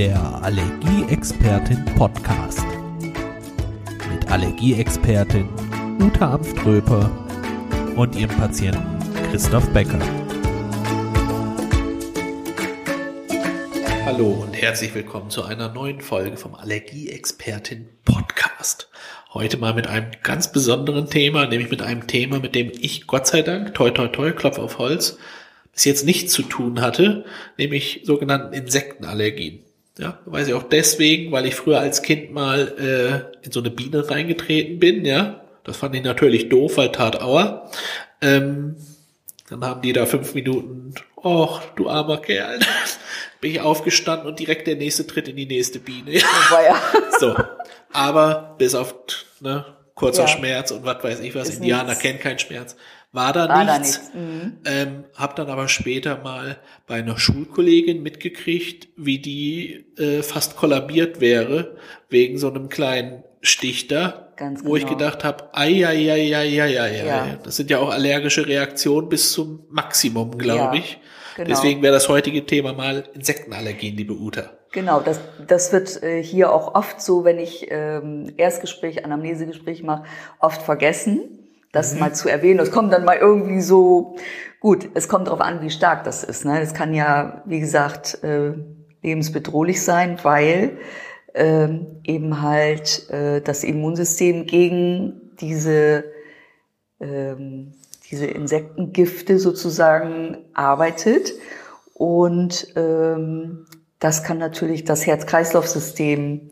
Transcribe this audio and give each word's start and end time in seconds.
Der 0.00 0.42
Allergieexpertin 0.42 1.84
Podcast. 1.94 2.64
Mit 4.10 4.30
Allergieexpertin 4.30 5.46
Uta 6.00 6.36
Amströper 6.36 7.10
und 7.96 8.16
ihrem 8.16 8.34
Patienten 8.34 8.80
Christoph 9.30 9.68
Becker. 9.74 10.00
Hallo 14.06 14.28
und 14.28 14.54
herzlich 14.54 14.94
willkommen 14.94 15.28
zu 15.28 15.44
einer 15.44 15.68
neuen 15.70 16.00
Folge 16.00 16.38
vom 16.38 16.54
Allergieexpertin 16.54 17.86
Podcast. 18.06 18.88
Heute 19.34 19.58
mal 19.58 19.74
mit 19.74 19.86
einem 19.86 20.12
ganz 20.22 20.50
besonderen 20.50 21.10
Thema, 21.10 21.44
nämlich 21.44 21.70
mit 21.70 21.82
einem 21.82 22.06
Thema, 22.06 22.38
mit 22.38 22.54
dem 22.54 22.72
ich 22.72 23.06
Gott 23.06 23.26
sei 23.26 23.42
Dank, 23.42 23.74
toi 23.74 23.90
toi 23.90 24.08
toi, 24.08 24.32
Klopf 24.32 24.58
auf 24.58 24.78
Holz, 24.78 25.18
bis 25.74 25.84
jetzt 25.84 26.06
nichts 26.06 26.32
zu 26.32 26.40
tun 26.40 26.80
hatte, 26.80 27.26
nämlich 27.58 28.00
sogenannten 28.04 28.54
Insektenallergien. 28.54 29.62
Ja, 30.00 30.18
weiß 30.24 30.48
ich 30.48 30.54
auch 30.54 30.62
deswegen, 30.62 31.30
weil 31.30 31.44
ich 31.44 31.54
früher 31.54 31.78
als 31.78 32.00
Kind 32.00 32.32
mal 32.32 33.30
äh, 33.42 33.44
in 33.44 33.52
so 33.52 33.60
eine 33.60 33.70
Biene 33.70 34.08
reingetreten 34.10 34.78
bin, 34.78 35.04
ja. 35.04 35.42
Das 35.62 35.76
fand 35.76 35.94
ich 35.94 36.02
natürlich 36.02 36.48
doof, 36.48 36.78
weil 36.78 36.90
tat 36.90 37.20
Aua. 37.20 37.70
Ähm, 38.22 38.76
dann 39.50 39.62
haben 39.62 39.82
die 39.82 39.92
da 39.92 40.06
fünf 40.06 40.32
Minuten, 40.34 40.94
och, 41.16 41.60
du 41.76 41.90
armer 41.90 42.16
Kerl, 42.16 42.60
bin 43.42 43.50
ich 43.50 43.60
aufgestanden 43.60 44.26
und 44.26 44.38
direkt 44.38 44.66
der 44.66 44.76
nächste 44.76 45.06
Tritt 45.06 45.28
in 45.28 45.36
die 45.36 45.46
nächste 45.46 45.80
Biene. 45.80 46.12
Ja. 46.12 46.24
so. 47.20 47.36
Aber 47.92 48.54
bis 48.56 48.74
auf 48.74 48.94
ne, 49.40 49.66
kurzer 49.94 50.22
ja. 50.22 50.28
Schmerz 50.28 50.70
und 50.70 50.84
was 50.84 51.04
weiß 51.04 51.20
ich 51.20 51.34
was, 51.34 51.50
Ist 51.50 51.56
Indianer 51.56 51.90
nichts. 51.90 52.00
kennen 52.00 52.20
keinen 52.20 52.38
Schmerz, 52.38 52.74
war 53.12 53.32
da 53.32 53.48
war 53.48 53.64
nichts. 53.64 53.70
Da 53.72 53.78
nichts. 53.78 54.14
Mhm. 54.14 54.58
Ähm, 54.64 55.04
hab 55.14 55.36
dann 55.36 55.48
aber 55.48 55.68
später 55.68 56.18
mal 56.18 56.58
bei 56.86 56.96
einer 56.96 57.18
Schulkollegin 57.18 58.02
mitgekriegt, 58.02 58.88
wie 58.96 59.18
die 59.18 59.86
äh, 59.98 60.22
fast 60.22 60.56
kollabiert 60.56 61.20
wäre 61.20 61.76
wegen 62.08 62.38
so 62.38 62.48
einem 62.48 62.68
kleinen 62.68 63.24
Stich 63.42 63.88
da, 63.88 64.32
Ganz 64.36 64.60
wo 64.60 64.74
genau. 64.74 64.76
ich 64.76 64.86
gedacht 64.86 65.24
habe, 65.24 65.48
ai, 65.54 65.86
ai, 65.86 66.12
ai, 66.12 66.36
ai, 66.36 66.62
ai, 66.62 66.80
ai, 66.80 67.06
ja. 67.06 67.38
das 67.42 67.56
sind 67.56 67.70
ja 67.70 67.78
auch 67.78 67.90
allergische 67.90 68.46
Reaktionen 68.46 69.08
bis 69.08 69.32
zum 69.32 69.64
Maximum, 69.70 70.36
glaube 70.36 70.76
ja. 70.76 70.82
ich. 70.82 70.98
Genau. 71.36 71.48
Deswegen 71.48 71.82
wäre 71.82 71.94
das 71.94 72.08
heutige 72.08 72.44
Thema 72.44 72.74
mal 72.74 73.04
Insektenallergien, 73.14 73.96
liebe 73.96 74.12
Uta. 74.12 74.50
Genau, 74.72 75.00
das, 75.00 75.20
das 75.46 75.72
wird 75.72 76.02
äh, 76.02 76.22
hier 76.22 76.52
auch 76.52 76.74
oft 76.74 77.00
so, 77.00 77.24
wenn 77.24 77.38
ich 77.38 77.66
ähm, 77.70 78.32
Erstgespräch, 78.36 79.04
Anamnesegespräch 79.04 79.82
mache, 79.82 80.04
oft 80.38 80.62
vergessen, 80.62 81.39
das 81.72 81.94
mhm. 81.94 82.00
mal 82.00 82.14
zu 82.14 82.28
erwähnen. 82.28 82.58
Das 82.58 82.70
kommt 82.70 82.92
dann 82.92 83.04
mal 83.04 83.16
irgendwie 83.16 83.60
so, 83.60 84.16
gut, 84.60 84.88
es 84.94 85.08
kommt 85.08 85.28
darauf 85.28 85.40
an, 85.40 85.62
wie 85.62 85.70
stark 85.70 86.04
das 86.04 86.24
ist. 86.24 86.44
Ne? 86.44 86.60
Es 86.60 86.74
kann 86.74 86.94
ja, 86.94 87.42
wie 87.46 87.60
gesagt, 87.60 88.22
äh, 88.22 88.52
lebensbedrohlich 89.02 89.82
sein, 89.82 90.18
weil 90.22 90.78
ähm, 91.34 92.00
eben 92.04 92.42
halt 92.42 93.08
äh, 93.10 93.40
das 93.40 93.64
Immunsystem 93.64 94.46
gegen 94.46 95.32
diese 95.40 96.04
ähm, 97.00 97.72
diese 98.10 98.26
Insektengifte 98.26 99.38
sozusagen 99.38 100.38
arbeitet. 100.52 101.32
Und 101.94 102.68
ähm, 102.76 103.66
das 103.98 104.24
kann 104.24 104.38
natürlich 104.38 104.84
das 104.84 105.06
Herz-Kreislauf-System 105.06 106.50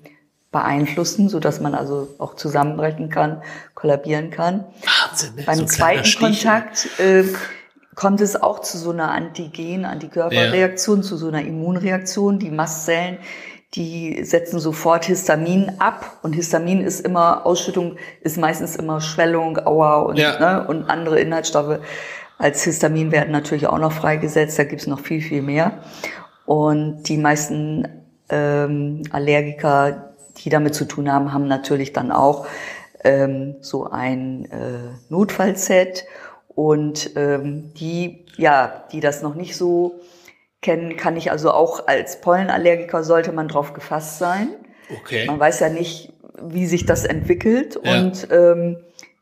beeinflussen, 0.50 1.28
so 1.28 1.40
dass 1.40 1.60
man 1.60 1.74
also 1.74 2.08
auch 2.18 2.34
zusammenbrechen 2.34 3.10
kann, 3.10 3.42
kollabieren 3.74 4.30
kann. 4.30 4.64
Wahnsinn, 5.08 5.34
ne? 5.36 5.42
Beim 5.44 5.58
so 5.58 5.64
zweiten 5.64 6.18
Kontakt 6.18 6.88
äh, 6.98 7.24
kommt 7.94 8.20
es 8.20 8.40
auch 8.40 8.60
zu 8.60 8.78
so 8.78 8.90
einer 8.90 9.10
Antigen, 9.10 9.84
Antikörperreaktion, 9.84 10.98
ja. 10.98 11.02
zu 11.02 11.16
so 11.16 11.28
einer 11.28 11.42
Immunreaktion. 11.42 12.38
Die 12.38 12.50
Mastzellen, 12.50 13.18
die 13.74 14.24
setzen 14.24 14.60
sofort 14.60 15.04
Histamin 15.04 15.72
ab 15.78 16.18
und 16.22 16.32
Histamin 16.32 16.80
ist 16.80 17.00
immer, 17.00 17.44
Ausschüttung 17.44 17.96
ist 18.22 18.38
meistens 18.38 18.76
immer 18.76 19.00
Schwellung, 19.00 19.58
Aua 19.58 20.00
und, 20.00 20.16
ja. 20.16 20.38
ne, 20.38 20.66
und 20.68 20.88
andere 20.88 21.20
Inhaltsstoffe 21.20 21.80
als 22.38 22.62
Histamin 22.62 23.10
werden 23.10 23.32
natürlich 23.32 23.66
auch 23.66 23.78
noch 23.78 23.92
freigesetzt, 23.92 24.58
da 24.58 24.64
gibt's 24.64 24.86
noch 24.86 25.00
viel, 25.00 25.20
viel 25.20 25.42
mehr. 25.42 25.82
Und 26.46 27.02
die 27.08 27.18
meisten 27.18 27.86
ähm, 28.30 29.02
Allergiker, 29.10 30.14
die 30.38 30.48
damit 30.48 30.74
zu 30.74 30.86
tun 30.86 31.12
haben, 31.12 31.32
haben 31.32 31.48
natürlich 31.48 31.92
dann 31.92 32.12
auch 32.12 32.46
ähm, 33.04 33.56
so 33.60 33.88
ein 33.90 34.46
äh, 34.46 34.96
Notfallset 35.08 36.04
und 36.48 37.10
ähm, 37.16 37.72
die, 37.74 38.26
ja, 38.36 38.84
die 38.92 39.00
das 39.00 39.22
noch 39.22 39.34
nicht 39.34 39.56
so 39.56 40.00
kennen, 40.60 40.96
kann 40.96 41.16
ich 41.16 41.30
also 41.30 41.52
auch 41.52 41.86
als 41.86 42.20
Pollenallergiker 42.20 43.04
sollte 43.04 43.32
man 43.32 43.48
drauf 43.48 43.74
gefasst 43.74 44.18
sein. 44.18 44.48
Okay. 45.00 45.26
Man 45.26 45.38
weiß 45.38 45.60
ja 45.60 45.68
nicht, 45.68 46.12
wie 46.42 46.66
sich 46.66 46.86
das 46.86 47.04
entwickelt 47.04 47.78
ja. 47.82 48.00
und 48.00 48.28
ähm, 48.30 48.78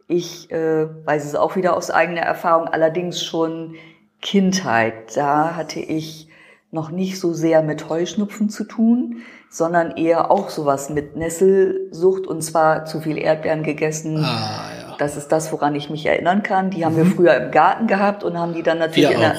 ich 0.09 0.51
äh, 0.51 0.87
weiß 1.05 1.25
es 1.25 1.35
auch 1.35 1.57
wieder 1.57 1.77
aus 1.77 1.91
eigener 1.91 2.23
Erfahrung, 2.23 2.69
allerdings 2.69 3.25
schon 3.25 3.75
Kindheit. 4.23 5.17
Da 5.17 5.57
hatte 5.57 5.81
ich 5.81 6.29
noch 6.71 6.91
nicht 6.91 7.21
so 7.21 7.33
sehr 7.33 7.63
mit 7.63 7.89
Heuschnupfen 7.89 8.49
zu 8.49 8.65
tun, 8.65 9.23
sondern 9.49 9.97
eher 9.97 10.31
auch 10.31 10.51
sowas 10.51 10.91
mit 10.91 11.17
Nesselsucht 11.17 12.27
und 12.27 12.43
zwar 12.43 12.85
zu 12.85 13.01
viel 13.01 13.19
Erdbeeren 13.19 13.63
gegessen. 13.63 14.19
Ah, 14.19 14.71
ja. 14.79 14.97
Das 14.99 15.17
ist 15.17 15.29
das, 15.29 15.53
woran 15.53 15.75
ich 15.75 15.91
mich 15.91 16.07
erinnern 16.07 16.43
kann. 16.43 16.71
Die 16.71 16.85
haben 16.85 16.95
mhm. 16.95 16.99
wir 16.99 17.07
früher 17.07 17.35
im 17.37 17.51
Garten 17.51 17.87
gehabt 17.87 18.25
und 18.25 18.39
haben 18.39 18.55
die 18.55 18.63
dann 18.63 18.79
natürlich 18.79 19.11
wir 19.11 19.15
in 19.15 19.21
der 19.21 19.37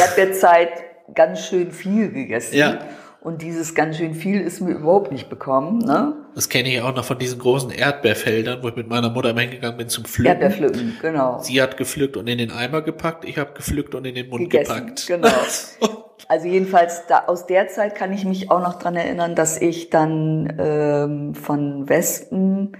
Erdbeerzeit 0.00 0.70
ganz 1.14 1.46
schön 1.46 1.70
viel 1.70 2.10
gegessen. 2.10 2.56
Ja. 2.56 2.78
Und 3.20 3.40
dieses 3.40 3.74
ganz 3.74 3.96
schön 3.96 4.14
viel 4.14 4.42
ist 4.42 4.60
mir 4.60 4.72
überhaupt 4.72 5.10
nicht 5.10 5.30
bekommen. 5.30 5.78
Ne? 5.78 6.12
Das 6.34 6.50
kenne 6.50 6.68
ich 6.68 6.82
auch 6.82 6.94
noch 6.94 7.06
von 7.06 7.18
diesen 7.18 7.38
großen 7.38 7.70
Erdbeerfeldern, 7.70 8.62
wo 8.62 8.68
ich 8.68 8.76
mit 8.76 8.86
meiner 8.88 9.08
Mutter 9.08 9.30
immer 9.30 9.40
hingegangen 9.40 9.78
bin 9.78 9.88
zum 9.88 10.04
Pflücken. 10.04 10.42
Erdbeerpflücken, 10.42 10.98
genau. 11.00 11.38
Sie 11.40 11.62
hat 11.62 11.78
gepflückt 11.78 12.18
und 12.18 12.26
in 12.28 12.36
den 12.36 12.50
Eimer 12.50 12.82
gepackt, 12.82 13.24
ich 13.24 13.38
habe 13.38 13.52
gepflückt 13.54 13.94
und 13.94 14.04
in 14.04 14.14
den 14.14 14.28
Mund 14.28 14.50
Gegessen, 14.50 14.74
gepackt. 14.74 15.06
Genau. 15.06 15.28
Also 16.28 16.46
jedenfalls 16.46 17.06
da, 17.06 17.24
aus 17.26 17.46
der 17.46 17.68
Zeit 17.68 17.94
kann 17.94 18.12
ich 18.12 18.24
mich 18.24 18.50
auch 18.50 18.60
noch 18.60 18.78
dran 18.78 18.96
erinnern, 18.96 19.34
dass 19.34 19.60
ich 19.60 19.90
dann 19.90 20.56
ähm, 20.58 21.34
von 21.34 21.88
Wespen 21.88 22.76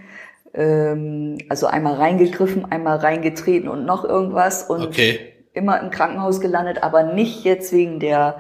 ähm, 0.55 1.38
also 1.49 1.66
einmal 1.66 1.94
reingegriffen, 1.94 2.71
einmal 2.71 2.99
reingetreten 2.99 3.69
und 3.69 3.84
noch 3.84 4.05
irgendwas 4.05 4.62
und 4.65 4.82
okay. 4.87 5.32
immer 5.53 5.81
im 5.81 5.91
Krankenhaus 5.91 6.41
gelandet, 6.41 6.82
aber 6.82 7.03
nicht 7.03 7.44
jetzt 7.44 7.72
wegen 7.72 8.00
der 8.00 8.38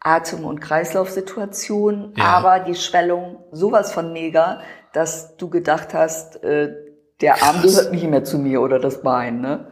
Atem- 0.00 0.44
und 0.44 0.60
Kreislaufsituation, 0.60 2.12
ja. 2.16 2.24
aber 2.24 2.60
die 2.60 2.74
Schwellung 2.74 3.38
sowas 3.52 3.92
von 3.92 4.12
mega, 4.12 4.60
dass 4.92 5.36
du 5.36 5.48
gedacht 5.48 5.94
hast, 5.94 6.42
äh, 6.44 6.74
der 7.20 7.42
Arm 7.42 7.60
Krass. 7.60 7.62
gehört 7.62 7.92
nicht 7.92 8.06
mehr 8.08 8.24
zu 8.24 8.38
mir 8.38 8.60
oder 8.60 8.78
das 8.78 9.02
Bein. 9.02 9.40
Ne? 9.40 9.68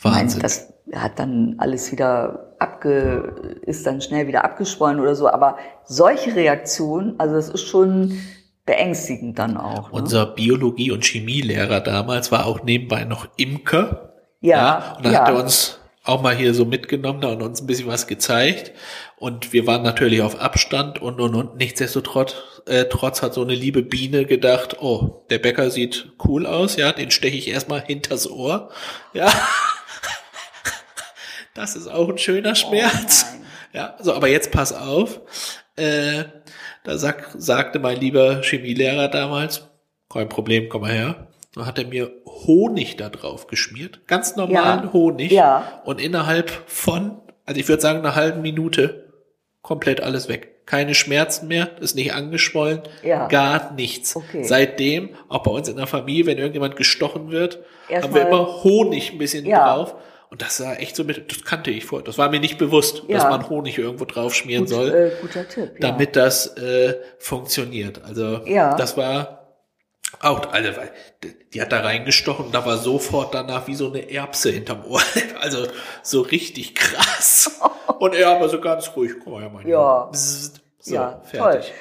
Wahnsinn. 0.00 0.26
Ich 0.26 0.34
meine, 0.34 0.42
das 0.42 0.72
hat 0.94 1.18
dann 1.18 1.56
alles 1.58 1.92
wieder 1.92 2.53
abge, 2.64 3.60
ist 3.62 3.86
dann 3.86 4.00
schnell 4.00 4.26
wieder 4.26 4.44
abgeschwollen 4.44 5.00
oder 5.00 5.14
so. 5.14 5.28
Aber 5.28 5.58
solche 5.84 6.34
Reaktionen, 6.34 7.14
also 7.18 7.34
das 7.34 7.48
ist 7.48 7.66
schon 7.66 8.18
beängstigend 8.66 9.38
dann 9.38 9.56
auch. 9.56 9.92
Ne? 9.92 10.00
Unser 10.00 10.26
Biologie- 10.26 10.90
und 10.90 11.04
Chemielehrer 11.04 11.80
damals 11.80 12.32
war 12.32 12.46
auch 12.46 12.62
nebenbei 12.62 13.04
noch 13.04 13.28
Imker. 13.36 14.14
Ja. 14.40 14.56
ja 14.56 14.94
und 14.96 15.04
dann 15.04 15.12
ja. 15.12 15.20
hat 15.20 15.28
er 15.28 15.36
uns 15.36 15.78
auch 16.02 16.22
mal 16.22 16.34
hier 16.34 16.52
so 16.54 16.64
mitgenommen 16.64 17.24
und 17.24 17.42
uns 17.42 17.62
ein 17.62 17.66
bisschen 17.66 17.88
was 17.88 18.06
gezeigt. 18.06 18.72
Und 19.16 19.52
wir 19.52 19.66
waren 19.66 19.82
natürlich 19.82 20.22
auf 20.22 20.40
Abstand 20.40 21.00
und 21.00 21.20
und 21.20 21.34
und 21.34 21.56
nichtsdestotrotz 21.56 22.34
äh, 22.66 22.86
trotz 22.90 23.22
hat 23.22 23.34
so 23.34 23.42
eine 23.42 23.54
liebe 23.54 23.82
Biene 23.82 24.24
gedacht, 24.24 24.78
oh, 24.80 25.24
der 25.30 25.38
Bäcker 25.38 25.70
sieht 25.70 26.12
cool 26.24 26.46
aus, 26.46 26.76
ja, 26.76 26.92
den 26.92 27.10
steche 27.10 27.36
ich 27.36 27.48
erstmal 27.48 27.82
hinters 27.82 28.30
Ohr. 28.30 28.70
Ja. 29.12 29.30
Das 31.54 31.76
ist 31.76 31.86
auch 31.86 32.08
ein 32.08 32.18
schöner 32.18 32.56
Schmerz. 32.56 33.26
Oh 33.30 33.76
ja, 33.76 33.96
so, 34.00 34.12
aber 34.12 34.28
jetzt 34.28 34.50
pass 34.50 34.72
auf. 34.72 35.20
Äh, 35.76 36.24
da 36.82 36.98
sag, 36.98 37.30
sagte 37.36 37.78
mein 37.78 37.98
lieber 37.98 38.42
Chemielehrer 38.42 39.08
damals, 39.08 39.68
kein 40.12 40.28
Problem, 40.28 40.68
komm 40.68 40.82
mal 40.82 40.92
her. 40.92 41.28
Da 41.54 41.66
hat 41.66 41.78
er 41.78 41.86
mir 41.86 42.10
Honig 42.26 42.96
da 42.96 43.08
drauf 43.08 43.46
geschmiert. 43.46 44.00
Ganz 44.08 44.34
normalen 44.34 44.84
ja. 44.84 44.92
Honig. 44.92 45.30
Ja. 45.30 45.82
Und 45.84 46.00
innerhalb 46.00 46.50
von, 46.66 47.18
also 47.46 47.60
ich 47.60 47.68
würde 47.68 47.82
sagen, 47.82 48.00
einer 48.00 48.16
halben 48.16 48.42
Minute 48.42 49.12
komplett 49.62 50.00
alles 50.00 50.28
weg. 50.28 50.66
Keine 50.66 50.94
Schmerzen 50.94 51.46
mehr, 51.46 51.70
ist 51.80 51.94
nicht 51.94 52.14
angeschwollen, 52.14 52.82
ja. 53.02 53.28
gar 53.28 53.72
nichts. 53.74 54.16
Okay. 54.16 54.42
Seitdem, 54.42 55.10
auch 55.28 55.42
bei 55.42 55.50
uns 55.50 55.68
in 55.68 55.76
der 55.76 55.86
Familie, 55.86 56.26
wenn 56.26 56.38
irgendjemand 56.38 56.76
gestochen 56.76 57.30
wird, 57.30 57.60
Erst 57.88 58.04
haben 58.04 58.14
wir 58.14 58.26
immer 58.26 58.64
Honig 58.64 59.12
ein 59.12 59.18
bisschen 59.18 59.46
ja. 59.46 59.74
drauf. 59.74 59.94
Und 60.34 60.42
das 60.42 60.56
sah 60.56 60.74
echt 60.74 60.96
so 60.96 61.04
mit, 61.04 61.30
das 61.30 61.44
kannte 61.44 61.70
ich 61.70 61.84
vor, 61.84 62.02
das 62.02 62.18
war 62.18 62.28
mir 62.28 62.40
nicht 62.40 62.58
bewusst, 62.58 63.04
ja. 63.06 63.18
dass 63.18 63.30
man 63.30 63.48
Honig 63.48 63.78
irgendwo 63.78 64.04
drauf 64.04 64.34
schmieren 64.34 64.64
Gut, 64.64 64.74
soll. 64.74 64.92
Äh, 64.92 65.12
guter 65.20 65.48
Tipp. 65.48 65.74
Ja. 65.74 65.78
Damit 65.78 66.16
das 66.16 66.56
äh, 66.56 66.96
funktioniert. 67.20 68.02
Also 68.02 68.44
ja. 68.44 68.74
das 68.74 68.96
war 68.96 69.54
auch, 70.18 70.52
also, 70.52 70.70
die 71.52 71.62
hat 71.62 71.70
da 71.70 71.82
reingestochen 71.82 72.46
und 72.46 72.52
da 72.52 72.66
war 72.66 72.78
sofort 72.78 73.32
danach 73.32 73.68
wie 73.68 73.76
so 73.76 73.86
eine 73.86 74.10
Erbse 74.10 74.50
hinterm 74.50 74.84
Ohr. 74.88 75.00
Also 75.40 75.68
so 76.02 76.22
richtig 76.22 76.74
krass. 76.74 77.60
Und 78.00 78.16
er 78.16 78.30
aber 78.30 78.48
so 78.48 78.60
ganz 78.60 78.90
ruhig, 78.96 79.12
komm 79.22 79.34
mal, 79.34 79.48
mein 79.50 79.68
Ja. 79.68 80.10
so, 80.10 80.94
ja, 80.94 81.22
fertig. 81.22 81.72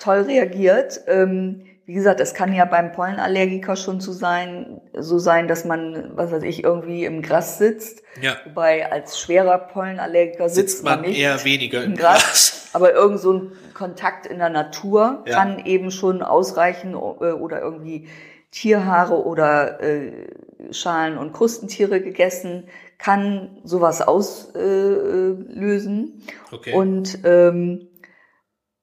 Toll. 0.00 0.16
toll 0.16 0.30
reagiert. 0.30 1.00
Ähm, 1.06 1.64
wie 1.84 1.94
gesagt, 1.94 2.20
es 2.20 2.34
kann 2.34 2.52
ja 2.52 2.64
beim 2.64 2.92
Pollenallergiker 2.92 3.74
schon 3.74 4.00
so 4.00 4.12
sein, 4.12 4.80
so 4.96 5.18
sein, 5.18 5.48
dass 5.48 5.64
man, 5.64 6.12
was 6.14 6.30
weiß 6.30 6.44
ich, 6.44 6.62
irgendwie 6.62 7.04
im 7.04 7.22
Gras 7.22 7.58
sitzt. 7.58 8.02
Ja. 8.20 8.36
Wobei 8.44 8.90
als 8.90 9.18
schwerer 9.18 9.58
Pollenallergiker 9.58 10.48
sitzt, 10.48 10.70
Sitzt 10.78 10.84
man 10.84 11.00
nicht 11.00 11.18
eher 11.18 11.44
weniger 11.44 11.82
im 11.82 11.96
Gras. 11.96 12.70
Aber 12.72 12.92
irgend 12.94 13.18
so 13.20 13.32
ein 13.32 13.52
Kontakt 13.74 14.26
in 14.26 14.38
der 14.38 14.48
Natur 14.50 15.24
Ja. 15.26 15.34
kann 15.38 15.64
eben 15.64 15.90
schon 15.90 16.22
ausreichen 16.22 16.92
äh, 16.94 16.96
oder 16.96 17.60
irgendwie 17.60 18.08
Tierhaare 18.52 19.24
oder 19.24 19.80
äh, 19.82 20.28
Schalen 20.70 21.18
und 21.18 21.32
Krustentiere 21.32 22.00
gegessen, 22.00 22.68
kann 22.98 23.58
sowas 23.64 24.00
auslösen. 24.02 24.62
Okay. 26.52 26.72
Und 26.74 27.18
ähm, 27.24 27.88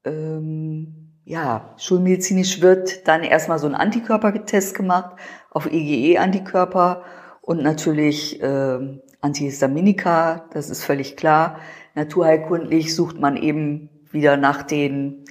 ähm, 0.03 1.08
ja, 1.29 1.75
schulmedizinisch 1.77 2.59
wird 2.59 3.07
dann 3.07 3.21
erstmal 3.21 3.59
so 3.59 3.67
ein 3.67 3.75
Antikörpertest 3.75 4.73
gemacht 4.73 5.15
auf 5.51 5.71
IgE-Antikörper 5.71 7.03
und 7.41 7.61
natürlich 7.61 8.39
ähm, 8.41 9.01
Antihistaminika, 9.21 10.45
das 10.51 10.71
ist 10.71 10.83
völlig 10.83 11.17
klar. 11.17 11.59
Naturheilkundlich 11.93 12.95
sucht 12.95 13.19
man 13.19 13.37
eben 13.37 13.91
wieder 14.09 14.37
nach 14.37 14.63
den 14.63 15.23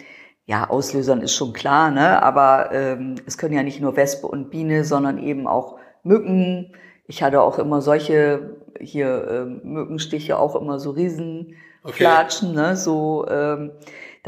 ja, 0.47 0.71
Auslösern 0.71 1.21
ist 1.21 1.35
schon 1.35 1.53
klar, 1.53 1.91
ne? 1.91 2.23
aber 2.23 2.71
ähm, 2.73 3.17
es 3.27 3.37
können 3.37 3.55
ja 3.55 3.65
nicht 3.65 3.81
nur 3.81 3.97
Wespe 3.97 4.29
und 4.29 4.51
Biene, 4.51 4.85
sondern 4.85 5.19
eben 5.19 5.49
auch 5.49 5.79
Mücken. 6.05 6.75
Ich 7.09 7.25
hatte 7.25 7.43
auch 7.43 7.59
immer 7.59 7.83
solche 7.83 8.57
hier 8.79 9.27
ähm, 9.29 9.63
Mückenstiche, 9.65 10.39
auch 10.39 10.55
immer 10.55 10.79
so 10.79 10.91
riesen 10.91 11.57
Okay. 11.89 12.05
Ne? 12.43 12.77
so 12.77 13.27
ähm, 13.29 13.71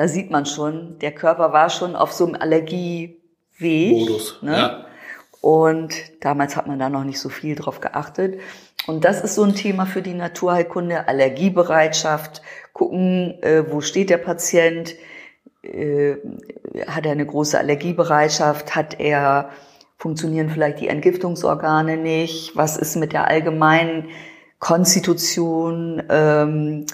da 0.00 0.08
sieht 0.08 0.30
man 0.30 0.46
schon, 0.46 0.98
der 1.00 1.12
Körper 1.12 1.52
war 1.52 1.68
schon 1.68 1.94
auf 1.94 2.10
so 2.10 2.24
einem 2.24 2.34
Allergieweg. 2.34 3.18
Modus. 3.60 4.38
Ne? 4.40 4.56
Ja. 4.56 4.86
Und 5.42 5.92
damals 6.22 6.56
hat 6.56 6.66
man 6.66 6.78
da 6.78 6.88
noch 6.88 7.04
nicht 7.04 7.20
so 7.20 7.28
viel 7.28 7.54
drauf 7.54 7.82
geachtet. 7.82 8.40
Und 8.86 9.04
das 9.04 9.20
ist 9.20 9.34
so 9.34 9.42
ein 9.42 9.54
Thema 9.54 9.84
für 9.84 10.00
die 10.00 10.14
Naturheilkunde, 10.14 11.06
Allergiebereitschaft, 11.06 12.40
gucken, 12.72 13.42
äh, 13.42 13.70
wo 13.70 13.82
steht 13.82 14.08
der 14.08 14.16
Patient, 14.16 14.94
äh, 15.60 16.14
hat 16.86 17.04
er 17.04 17.12
eine 17.12 17.26
große 17.26 17.58
Allergiebereitschaft, 17.58 18.74
hat 18.74 18.98
er, 19.00 19.50
funktionieren 19.98 20.48
vielleicht 20.48 20.80
die 20.80 20.88
Entgiftungsorgane 20.88 21.98
nicht, 21.98 22.56
was 22.56 22.78
ist 22.78 22.96
mit 22.96 23.12
der 23.12 23.28
allgemeinen 23.28 24.08
Konstitution 24.60 26.02
ähm, 26.08 26.86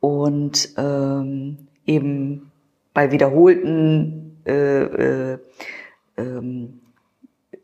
und 0.00 0.70
ähm, 0.78 1.67
eben 1.88 2.52
bei 2.94 3.10
wiederholten 3.10 4.40
äh, 4.46 4.82
äh, 5.32 5.38
ähm, 6.16 6.80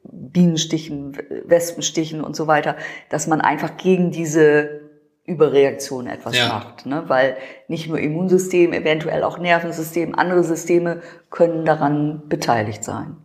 Bienenstichen, 0.03 1.17
Wespenstichen 1.44 2.21
und 2.21 2.35
so 2.37 2.47
weiter, 2.47 2.76
dass 3.11 3.26
man 3.26 3.41
einfach 3.41 3.76
gegen 3.76 4.11
diese 4.11 4.81
Überreaktion 5.25 6.06
etwas 6.06 6.37
Ja. 6.37 6.49
macht. 6.49 6.87
Ne? 6.87 7.05
Weil 7.09 7.37
nicht 7.69 7.88
nur 7.88 7.99
Immunsystem, 7.99 8.73
eventuell 8.73 9.25
auch 9.25 9.38
Nervensystem, 9.38 10.15
andere 10.15 10.44
Systeme 10.44 11.03
können 11.31 11.65
daran 11.65 12.29
beteiligt 12.29 12.85
sein. 12.85 13.17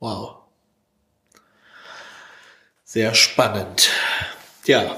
Wow. 0.00 0.36
Sehr 2.84 3.14
spannend. 3.14 3.90
Ja, 4.64 4.96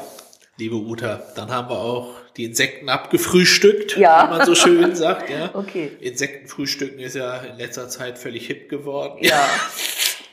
liebe 0.60 0.76
Uta, 0.76 1.20
dann 1.34 1.50
haben 1.50 1.68
wir 1.68 1.78
auch 1.78 2.14
die 2.36 2.44
Insekten 2.44 2.88
abgefrühstückt, 2.88 3.96
Ja. 3.96 4.26
wie 4.26 4.36
man 4.38 4.46
so 4.46 4.54
schön 4.54 4.94
sagt. 4.94 5.28
Ja. 5.30 5.50
Okay. 5.60 5.90
Insektenfrühstücken 6.00 7.00
ist 7.00 7.16
ja 7.16 7.36
in 7.38 7.56
letzter 7.58 7.88
Zeit 7.88 8.18
völlig 8.18 8.46
hip 8.46 8.68
geworden. 8.68 9.18
Ja. 9.20 9.44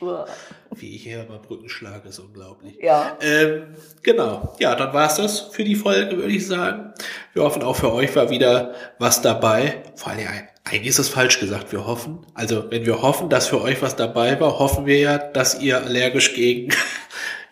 Wie 0.70 0.94
ich 0.94 1.02
hier 1.02 1.26
mal 1.28 1.40
Brücken 1.40 1.68
schlage, 1.68 2.08
ist 2.08 2.20
unglaublich. 2.20 2.76
Ja. 2.80 3.16
Ähm, 3.20 3.74
genau. 4.02 4.54
Ja, 4.60 4.76
dann 4.76 4.92
war's 4.94 5.16
das 5.16 5.40
für 5.40 5.64
die 5.64 5.74
Folge, 5.74 6.16
würde 6.18 6.32
ich 6.32 6.46
sagen. 6.46 6.92
Wir 7.32 7.42
hoffen, 7.42 7.62
auch 7.64 7.74
für 7.74 7.92
euch 7.92 8.14
war 8.14 8.30
wieder 8.30 8.74
was 9.00 9.20
dabei. 9.22 9.82
Vor 9.96 10.12
allem, 10.12 10.28
eigentlich 10.64 10.86
ist 10.90 11.00
es 11.00 11.08
falsch 11.08 11.40
gesagt, 11.40 11.72
wir 11.72 11.84
hoffen. 11.84 12.24
Also, 12.34 12.70
wenn 12.70 12.86
wir 12.86 13.02
hoffen, 13.02 13.28
dass 13.28 13.48
für 13.48 13.60
euch 13.60 13.82
was 13.82 13.96
dabei 13.96 14.38
war, 14.40 14.60
hoffen 14.60 14.86
wir 14.86 14.98
ja, 14.98 15.18
dass 15.18 15.60
ihr 15.60 15.78
allergisch 15.82 16.34
gegen 16.34 16.72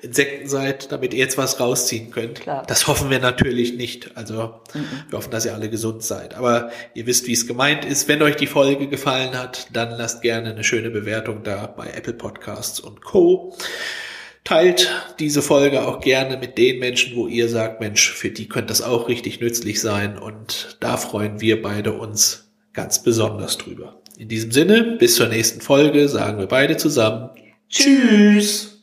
Insekten 0.07 0.49
seid, 0.49 0.91
damit 0.93 1.13
ihr 1.13 1.21
jetzt 1.21 1.39
was 1.39 1.61
rausziehen 1.61 2.11
könnt. 2.11 2.41
Klar. 2.41 2.65
Das 2.67 2.87
hoffen 2.87 3.11
wir 3.11 3.19
natürlich 3.19 3.75
nicht. 3.75 4.17
Also, 4.17 4.61
wir 5.11 5.19
hoffen, 5.19 5.31
dass 5.31 5.45
ihr 5.45 5.55
alle 5.55 5.69
gesund 5.69 6.03
seid. 6.03 6.35
Aber 6.35 6.71
ihr 6.95 7.07
wisst, 7.07 7.27
wie 7.27 7.33
es 7.33 7.47
gemeint 7.47 7.85
ist. 7.85 8.09
Wenn 8.09 8.23
euch 8.23 8.37
die 8.37 8.47
Folge 8.47 8.89
gefallen 8.89 9.39
hat, 9.39 9.69
dann 9.73 9.91
lasst 9.91 10.23
gerne 10.23 10.51
eine 10.51 10.65
schöne 10.65 10.91
Bewertung 10.91 11.43
da 11.43 11.67
bei 11.67 11.89
Apple 11.89 12.15
Podcasts 12.15 12.81
und 12.81 13.03
Co. 13.03 13.55
Teilt 14.45 14.93
diese 15.19 15.43
Folge 15.43 15.87
auch 15.87 16.01
gerne 16.01 16.37
mit 16.37 16.57
den 16.57 16.79
Menschen, 16.79 17.17
wo 17.17 17.27
ihr 17.27 17.49
sagt, 17.49 17.81
Mensch, 17.81 18.13
für 18.13 18.31
die 18.31 18.49
könnte 18.49 18.69
das 18.69 18.81
auch 18.81 19.09
richtig 19.09 19.41
nützlich 19.41 19.81
sein. 19.81 20.17
Und 20.17 20.77
da 20.81 20.97
freuen 20.97 21.41
wir 21.41 21.61
beide 21.61 21.93
uns 21.93 22.49
ganz 22.73 23.03
besonders 23.03 23.59
drüber. 23.59 24.01
In 24.19 24.29
diesem 24.29 24.53
Sinne, 24.53 24.97
bis 24.99 25.17
zur 25.17 25.27
nächsten 25.27 25.61
Folge, 25.61 26.09
sagen 26.09 26.39
wir 26.39 26.47
beide 26.47 26.77
zusammen. 26.77 27.31
Tschüss. 27.69 28.76